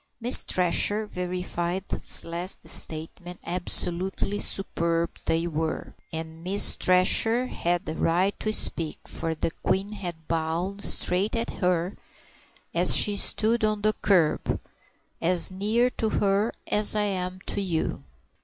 [0.19, 7.93] Miss Thresher verified this last statement, absolutely superb they were, and Miss Thresher had a
[7.93, 11.95] right to speak, for the Queen had bowed straight at her,
[12.73, 14.59] as she stood on the kerb,
[15.21, 18.03] "as near to her as I am to you."